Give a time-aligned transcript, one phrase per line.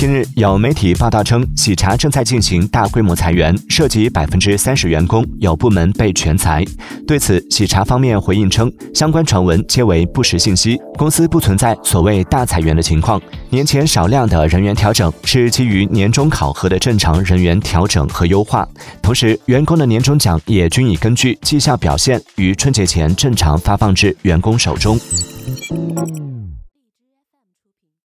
[0.00, 6.64] 近日，有媒体报道称，喜茶正在进行大规模裁员，涉及百分之三十员工，有部门被全裁。
[7.06, 13.20] 对此，喜茶方面回应称，相关传闻皆为不实信息，公司不存在所谓大裁员的情况。
[13.50, 18.66] 年前少量的人员调整是基于年终考核的正常人员调整和优化，
[19.02, 24.98] 同时员工的年终奖也均已根据绩效表现于春节前正常发放至员工手中。